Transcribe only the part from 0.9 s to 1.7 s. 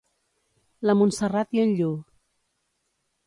Montserrat i